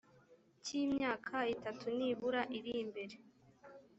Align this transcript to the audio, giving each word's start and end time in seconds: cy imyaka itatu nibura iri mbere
cy 0.63 0.71
imyaka 0.83 1.35
itatu 1.55 1.85
nibura 1.97 2.41
iri 2.57 2.75
mbere 2.89 3.15